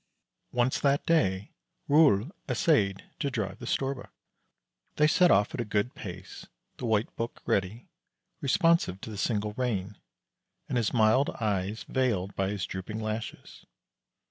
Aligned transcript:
Once 0.51 0.79
that 0.79 1.05
day 1.05 1.51
Rol 1.87 2.31
essayed 2.49 3.03
to 3.19 3.29
drive 3.29 3.59
the 3.59 3.67
Storbuk. 3.67 4.09
They 4.95 5.05
set 5.05 5.29
off 5.29 5.53
at 5.53 5.61
a 5.61 5.63
good 5.63 5.93
pace, 5.93 6.47
the 6.77 6.87
White 6.87 7.15
Buk 7.15 7.39
ready, 7.45 7.87
responsive 8.41 8.99
to 9.01 9.11
the 9.11 9.15
single 9.19 9.53
rein, 9.53 9.99
and 10.67 10.77
his 10.79 10.91
mild 10.91 11.29
eyes 11.39 11.83
veiled 11.83 12.35
by 12.35 12.49
his 12.49 12.65
drooping 12.65 12.99
lashes. 12.99 13.67